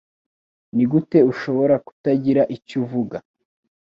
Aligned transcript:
Nigute 0.75 1.17
ushobora 1.31 1.75
kutagira 1.85 2.41
icyo 2.55 2.75
uvuga? 2.81 3.17